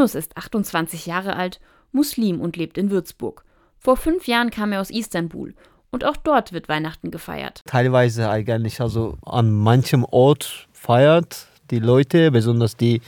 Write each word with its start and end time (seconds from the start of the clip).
Yunus 0.00 0.14
ist 0.14 0.34
28 0.38 1.04
Jahre 1.04 1.36
alt, 1.36 1.60
Muslim 1.92 2.40
und 2.40 2.56
lebt 2.56 2.78
in 2.78 2.90
Würzburg. 2.90 3.44
Vor 3.78 3.98
fünf 3.98 4.26
Jahren 4.26 4.48
kam 4.48 4.72
er 4.72 4.80
aus 4.80 4.88
Istanbul 4.88 5.52
und 5.90 6.06
auch 6.06 6.16
dort 6.16 6.54
wird 6.54 6.70
Weihnachten 6.70 7.10
gefeiert. 7.10 7.60
Teilweise 7.66 8.30
eigentlich, 8.30 8.80
also 8.80 9.18
an 9.26 9.52
manchem 9.52 10.06
Ort 10.06 10.68
feiert 10.72 11.48
die 11.70 11.80
Leute, 11.80 12.30
besonders 12.30 12.78
die 12.78 13.02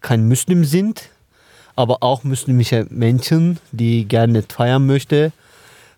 kein 0.00 0.28
Muslim 0.28 0.62
sind, 0.62 1.08
aber 1.74 2.04
auch 2.04 2.22
muslimische 2.22 2.86
Menschen, 2.88 3.58
die 3.72 4.06
gerne 4.06 4.44
feiern 4.44 4.86
möchten, 4.86 5.32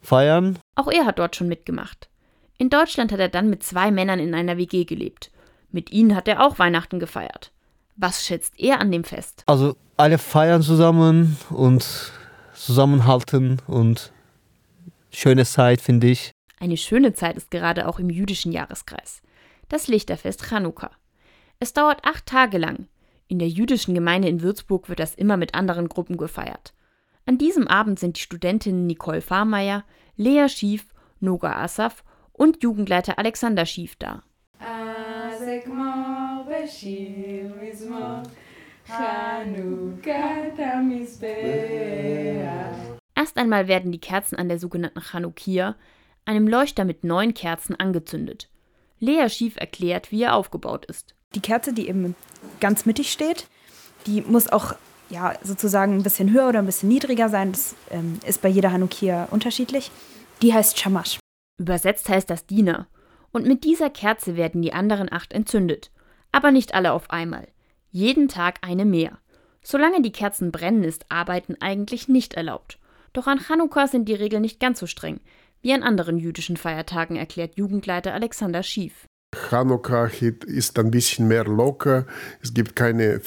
feiern. 0.00 0.58
Auch 0.74 0.90
er 0.90 1.04
hat 1.04 1.18
dort 1.18 1.36
schon 1.36 1.48
mitgemacht. 1.48 2.08
In 2.56 2.70
Deutschland 2.70 3.12
hat 3.12 3.20
er 3.20 3.28
dann 3.28 3.50
mit 3.50 3.62
zwei 3.62 3.90
Männern 3.90 4.20
in 4.20 4.34
einer 4.34 4.56
WG 4.56 4.86
gelebt. 4.86 5.30
Mit 5.70 5.92
ihnen 5.92 6.16
hat 6.16 6.28
er 6.28 6.42
auch 6.42 6.58
Weihnachten 6.58 6.98
gefeiert. 6.98 7.52
Was 7.96 8.24
schätzt 8.26 8.54
er 8.58 8.80
an 8.80 8.90
dem 8.90 9.04
Fest? 9.04 9.42
Also 9.46 9.76
alle 9.96 10.18
feiern 10.18 10.62
zusammen 10.62 11.36
und 11.50 12.12
zusammenhalten 12.54 13.60
und 13.66 14.12
schöne 15.10 15.44
Zeit, 15.44 15.80
finde 15.80 16.08
ich. 16.08 16.32
Eine 16.58 16.76
schöne 16.76 17.14
Zeit 17.14 17.36
ist 17.36 17.50
gerade 17.50 17.86
auch 17.88 17.98
im 17.98 18.10
jüdischen 18.10 18.52
Jahreskreis. 18.52 19.22
Das 19.68 19.86
Lichterfest 19.86 20.48
Chanukka. 20.48 20.90
Es 21.60 21.72
dauert 21.72 22.04
acht 22.04 22.26
Tage 22.26 22.58
lang. 22.58 22.88
In 23.28 23.38
der 23.38 23.48
jüdischen 23.48 23.94
Gemeinde 23.94 24.28
in 24.28 24.42
Würzburg 24.42 24.88
wird 24.88 25.00
das 25.00 25.14
immer 25.14 25.36
mit 25.36 25.54
anderen 25.54 25.88
Gruppen 25.88 26.16
gefeiert. 26.16 26.74
An 27.26 27.38
diesem 27.38 27.68
Abend 27.68 27.98
sind 27.98 28.16
die 28.16 28.22
Studentinnen 28.22 28.86
Nicole 28.86 29.22
Fahrmeier, 29.22 29.84
Lea 30.16 30.48
Schief, 30.48 30.86
Noga 31.20 31.56
Asaf 31.56 32.04
und 32.32 32.62
Jugendleiter 32.62 33.18
Alexander 33.18 33.64
Schief 33.64 33.96
da. 33.96 34.22
Erst 43.14 43.36
einmal 43.36 43.68
werden 43.68 43.92
die 43.92 44.00
Kerzen 44.00 44.36
an 44.36 44.48
der 44.48 44.58
sogenannten 44.58 45.00
Chanukia, 45.00 45.76
einem 46.24 46.48
Leuchter 46.48 46.84
mit 46.84 47.04
neun 47.04 47.34
Kerzen, 47.34 47.76
angezündet. 47.76 48.48
Lea 48.98 49.28
Schief 49.28 49.56
erklärt, 49.56 50.10
wie 50.10 50.22
er 50.22 50.34
aufgebaut 50.34 50.84
ist. 50.86 51.14
Die 51.34 51.40
Kerze, 51.40 51.72
die 51.72 51.88
eben 51.88 52.14
ganz 52.60 52.86
mittig 52.86 53.10
steht, 53.12 53.46
die 54.06 54.22
muss 54.22 54.48
auch 54.48 54.74
ja, 55.10 55.34
sozusagen 55.42 55.96
ein 55.96 56.02
bisschen 56.02 56.32
höher 56.32 56.48
oder 56.48 56.58
ein 56.60 56.66
bisschen 56.66 56.88
niedriger 56.88 57.28
sein. 57.28 57.52
Das 57.52 57.74
ähm, 57.90 58.18
ist 58.26 58.42
bei 58.42 58.48
jeder 58.48 58.72
Hanukia 58.72 59.28
unterschiedlich. 59.30 59.90
Die 60.42 60.52
heißt 60.52 60.78
Shamash. 60.78 61.18
Übersetzt 61.58 62.08
heißt 62.08 62.28
das 62.28 62.46
Diener. 62.46 62.86
Und 63.32 63.46
mit 63.46 63.64
dieser 63.64 63.90
Kerze 63.90 64.36
werden 64.36 64.62
die 64.62 64.72
anderen 64.72 65.12
acht 65.12 65.32
entzündet. 65.32 65.90
Aber 66.34 66.50
nicht 66.50 66.74
alle 66.74 66.92
auf 66.92 67.10
einmal. 67.10 67.48
Jeden 67.90 68.28
Tag 68.28 68.58
eine 68.62 68.84
mehr. 68.84 69.18
Solange 69.62 70.02
die 70.02 70.12
Kerzen 70.12 70.52
brennen, 70.52 70.84
ist 70.84 71.06
Arbeiten 71.08 71.56
eigentlich 71.60 72.08
nicht 72.08 72.34
erlaubt. 72.34 72.78
Doch 73.12 73.26
an 73.26 73.38
Chanukka 73.38 73.86
sind 73.86 74.08
die 74.08 74.14
Regeln 74.14 74.42
nicht 74.42 74.60
ganz 74.60 74.80
so 74.80 74.86
streng 74.86 75.20
wie 75.64 75.72
an 75.72 75.82
anderen 75.82 76.18
jüdischen 76.18 76.58
Feiertagen, 76.58 77.16
erklärt 77.16 77.56
Jugendleiter 77.56 78.12
Alexander 78.12 78.62
Schief. 78.62 79.06
Chanukka 79.34 80.10
ist 80.46 80.78
ein 80.78 80.90
bisschen 80.90 81.26
mehr 81.26 81.44
locker. 81.44 82.06
Es 82.40 82.52
gibt 82.52 82.76
keine 82.76 83.14
äh, 83.14 83.20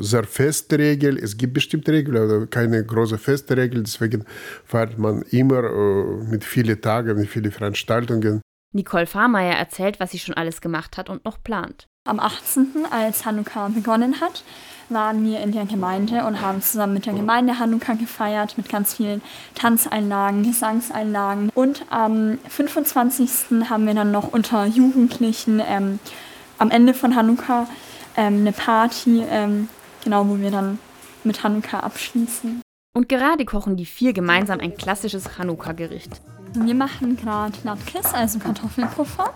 sehr 0.00 0.24
feste 0.24 0.78
Regel. 0.78 1.16
Es 1.16 1.38
gibt 1.38 1.54
bestimmte 1.54 1.92
Regeln, 1.92 2.16
aber 2.16 2.46
keine 2.48 2.84
große 2.84 3.16
feste 3.16 3.56
Regel. 3.56 3.84
Deswegen 3.84 4.24
feiert 4.64 4.98
man 4.98 5.22
immer 5.30 5.62
äh, 5.62 6.24
mit 6.28 6.44
vielen 6.44 6.78
Tagen, 6.82 7.16
mit 7.18 7.28
vielen 7.28 7.52
Veranstaltungen. 7.52 8.42
Nicole 8.74 9.06
Fahrmeier 9.06 9.54
erzählt, 9.54 10.00
was 10.00 10.10
sie 10.10 10.18
schon 10.18 10.34
alles 10.34 10.60
gemacht 10.60 10.98
hat 10.98 11.08
und 11.08 11.24
noch 11.24 11.42
plant. 11.42 11.86
Am 12.06 12.20
18., 12.20 12.86
als 12.90 13.24
Hanukkah 13.24 13.68
begonnen 13.68 14.20
hat, 14.20 14.44
waren 14.88 15.24
wir 15.24 15.40
in 15.40 15.52
der 15.52 15.66
Gemeinde 15.66 16.24
und 16.24 16.40
haben 16.40 16.62
zusammen 16.62 16.94
mit 16.94 17.06
der 17.06 17.14
Gemeinde 17.14 17.58
Hanukkah 17.58 17.94
gefeiert, 17.94 18.56
mit 18.56 18.68
ganz 18.68 18.94
vielen 18.94 19.22
Tanzeinlagen, 19.54 20.44
Gesangseinlagen. 20.44 21.50
Und 21.54 21.84
am 21.90 22.38
25. 22.48 23.68
haben 23.68 23.86
wir 23.86 23.94
dann 23.94 24.12
noch 24.12 24.32
unter 24.32 24.66
Jugendlichen 24.66 25.60
ähm, 25.66 25.98
am 26.58 26.70
Ende 26.70 26.94
von 26.94 27.16
Hanukkah 27.16 27.66
ähm, 28.16 28.40
eine 28.40 28.52
Party, 28.52 29.24
ähm, 29.28 29.68
genau, 30.04 30.28
wo 30.28 30.38
wir 30.38 30.50
dann 30.52 30.78
mit 31.24 31.42
Hanukkah 31.42 31.80
abschließen. 31.80 32.62
Und 32.94 33.08
gerade 33.08 33.44
kochen 33.44 33.76
die 33.76 33.84
vier 33.84 34.12
gemeinsam 34.12 34.60
ein 34.60 34.76
klassisches 34.76 35.38
Hanukkah-Gericht. 35.38 36.20
Wir 36.54 36.74
machen 36.74 37.16
gerade 37.16 37.52
Latkes, 37.64 38.14
also 38.14 38.38
Kartoffelpuffer 38.38 39.34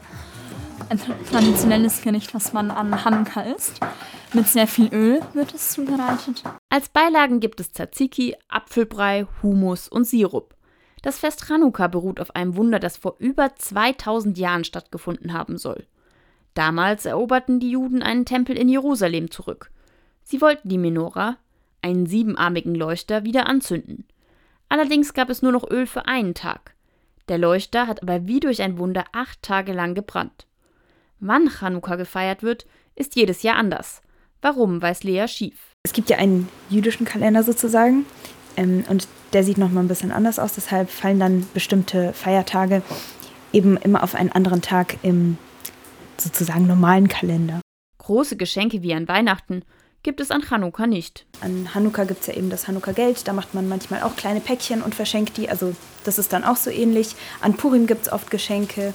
ein 0.89 1.01
traditionelles 1.31 2.03
Gericht, 2.03 2.35
was 2.35 2.53
man 2.53 2.71
an 2.71 3.05
Hanukkah 3.05 3.43
isst. 3.43 3.81
Mit 4.33 4.47
sehr 4.47 4.67
viel 4.67 4.93
Öl 4.93 5.21
wird 5.33 5.53
es 5.55 5.73
zubereitet. 5.73 6.43
Als 6.69 6.89
Beilagen 6.89 7.41
gibt 7.41 7.61
es 7.61 7.73
Tzatziki, 7.73 8.37
Apfelbrei, 8.49 9.27
Humus 9.43 9.89
und 9.89 10.05
Sirup. 10.05 10.55
Das 11.03 11.19
Fest 11.19 11.47
Chanukka 11.47 11.89
beruht 11.89 12.21
auf 12.21 12.35
einem 12.37 12.57
Wunder, 12.57 12.79
das 12.79 12.97
vor 12.97 13.17
über 13.19 13.55
2000 13.57 14.39
Jahren 14.39 14.65
stattgefunden 14.65 15.33
haben 15.33 15.59
soll. 15.59 15.87
Damals 16.55 17.07
eroberten 17.07 17.61
die 17.61 17.71
Juden 17.71 18.03
einen 18.03 18.25
Tempel 18.25 18.57
in 18.57 18.69
Jerusalem 18.69 19.31
zurück. 19.31 19.71
Sie 20.23 20.41
wollten 20.41 20.69
die 20.69 20.79
Menora, 20.79 21.37
einen 21.83 22.07
siebenarmigen 22.07 22.75
Leuchter, 22.75 23.25
wieder 23.25 23.47
anzünden. 23.47 24.05
Allerdings 24.69 25.15
gab 25.15 25.31
es 25.31 25.43
nur 25.43 25.53
noch 25.53 25.69
Öl 25.71 25.87
für 25.87 26.07
einen 26.07 26.35
Tag. 26.35 26.75
Der 27.29 27.39
Leuchter 27.39 27.87
hat 27.87 28.03
aber 28.03 28.27
wie 28.27 28.41
durch 28.41 28.63
ein 28.63 28.79
Wunder 28.79 29.05
acht 29.13 29.43
Tage 29.43 29.73
lang 29.73 29.95
gebrannt. 29.95 30.47
Wann 31.21 31.51
Chanukka 31.51 31.97
gefeiert 31.97 32.43
wird, 32.43 32.67
ist 32.95 33.15
jedes 33.15 33.43
Jahr 33.43 33.57
anders. 33.57 34.01
Warum, 34.41 34.81
weiß 34.81 35.05
Lea 35.05 35.27
Schief. 35.29 35.55
Es 35.83 35.93
gibt 35.93 36.09
ja 36.09 36.17
einen 36.17 36.49
jüdischen 36.71 37.05
Kalender 37.05 37.43
sozusagen 37.43 38.07
ähm, 38.57 38.85
und 38.89 39.07
der 39.35 39.45
sieht 39.45 39.59
nochmal 39.59 39.85
ein 39.85 39.89
bisschen 39.89 40.13
anders 40.13 40.39
aus. 40.39 40.55
Deshalb 40.55 40.91
fallen 40.91 41.21
dann 41.21 41.47
bestimmte 41.53 42.15
Feiertage 42.15 42.83
eben 43.53 43.77
immer 43.77 44.03
auf 44.03 44.15
einen 44.15 44.33
anderen 44.33 44.63
Tag 44.63 44.97
im 45.03 45.37
sozusagen 46.19 46.67
normalen 46.67 47.09
Kalender. 47.09 47.61
Große 47.99 48.37
Geschenke 48.37 48.83
wie 48.83 48.95
an 48.95 49.07
Weihnachten 49.07 49.63
gibt 50.03 50.21
es 50.21 50.31
an 50.31 50.43
Chanukka 50.43 50.87
nicht. 50.87 51.27
An 51.43 51.69
Chanukka 51.73 52.05
gibt 52.05 52.23
es 52.23 52.27
ja 52.29 52.35
eben 52.35 52.49
das 52.49 52.65
Chanukka-Geld. 52.65 53.29
Da 53.29 53.35
macht 53.35 53.55
man 53.55 53.69
manchmal 53.69 54.03
auch 54.03 54.17
kleine 54.17 54.41
Päckchen 54.41 54.81
und 54.81 54.95
verschenkt 54.95 55.37
die. 55.37 55.51
Also 55.51 55.75
das 56.05 56.19
ist 56.19 56.33
dann 56.33 56.45
auch 56.45 56.57
so 56.57 56.71
ähnlich. 56.71 57.15
An 57.43 57.55
Purim 57.55 57.87
gibt 57.87 58.07
es 58.07 58.13
oft 58.13 58.31
Geschenke. 58.31 58.95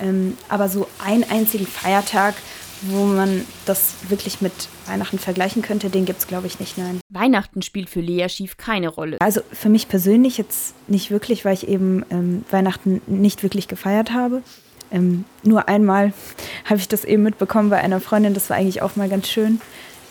Ähm, 0.00 0.36
aber 0.48 0.68
so 0.68 0.88
einen 1.04 1.24
einzigen 1.24 1.66
Feiertag, 1.66 2.34
wo 2.82 3.04
man 3.04 3.44
das 3.64 3.94
wirklich 4.08 4.40
mit 4.40 4.52
Weihnachten 4.86 5.18
vergleichen 5.18 5.62
könnte, 5.62 5.90
den 5.90 6.04
gibt 6.04 6.20
es, 6.20 6.26
glaube 6.26 6.46
ich, 6.46 6.60
nicht, 6.60 6.76
nein. 6.76 7.00
Weihnachten 7.08 7.62
spielt 7.62 7.88
für 7.88 8.00
Lea 8.00 8.28
Schief 8.28 8.56
keine 8.56 8.88
Rolle. 8.88 9.16
Also 9.20 9.40
für 9.52 9.68
mich 9.68 9.88
persönlich 9.88 10.38
jetzt 10.38 10.74
nicht 10.88 11.10
wirklich, 11.10 11.44
weil 11.44 11.54
ich 11.54 11.68
eben 11.68 12.04
ähm, 12.10 12.44
Weihnachten 12.50 13.00
nicht 13.06 13.42
wirklich 13.42 13.68
gefeiert 13.68 14.12
habe. 14.12 14.42
Ähm, 14.90 15.24
nur 15.42 15.68
einmal 15.68 16.12
habe 16.64 16.78
ich 16.78 16.88
das 16.88 17.04
eben 17.04 17.22
mitbekommen 17.22 17.70
bei 17.70 17.78
einer 17.78 18.00
Freundin, 18.00 18.34
das 18.34 18.50
war 18.50 18.56
eigentlich 18.56 18.82
auch 18.82 18.96
mal 18.96 19.08
ganz 19.08 19.28
schön. 19.28 19.60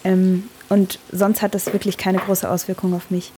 Ähm, 0.04 0.50
und 0.70 1.00
sonst 1.12 1.42
hat 1.42 1.54
das 1.54 1.72
wirklich 1.72 1.98
keine 1.98 2.18
große 2.18 2.50
Auswirkung 2.50 2.94
auf 2.94 3.12
mich. 3.12 3.34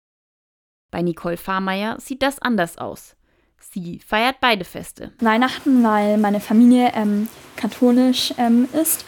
Bei 0.92 1.02
Nicole 1.02 1.36
Fahrmeier 1.36 1.98
sieht 2.00 2.22
das 2.22 2.38
anders 2.38 2.78
aus. 2.78 3.16
Sie 3.60 4.00
feiert 4.06 4.36
beide 4.40 4.64
Feste. 4.64 5.12
Weihnachten, 5.20 5.82
weil 5.84 6.18
meine 6.18 6.40
Familie 6.40 6.92
ähm, 6.94 7.28
katholisch 7.56 8.32
ähm, 8.38 8.68
ist 8.72 9.04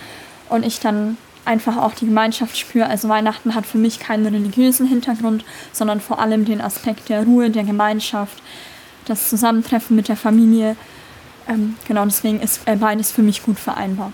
und 0.48 0.64
ich 0.64 0.80
dann 0.80 1.16
einfach 1.44 1.78
auch 1.78 1.94
die 1.94 2.04
Gemeinschaft 2.04 2.56
spüre. 2.58 2.86
Also 2.86 3.08
Weihnachten 3.08 3.54
hat 3.54 3.64
für 3.64 3.78
mich 3.78 3.98
keinen 3.98 4.26
religiösen 4.26 4.86
Hintergrund, 4.86 5.44
sondern 5.72 6.00
vor 6.00 6.18
allem 6.20 6.44
den 6.44 6.60
Aspekt 6.60 7.08
der 7.08 7.24
Ruhe, 7.24 7.50
der 7.50 7.64
Gemeinschaft, 7.64 8.42
das 9.06 9.30
Zusammentreffen 9.30 9.96
mit 9.96 10.08
der 10.08 10.16
Familie. 10.16 10.76
Ähm, 11.48 11.76
genau 11.86 12.04
deswegen 12.04 12.40
ist 12.40 12.60
äh, 12.66 12.76
beides 12.76 13.10
für 13.10 13.22
mich 13.22 13.42
gut 13.42 13.58
vereinbar. 13.58 14.06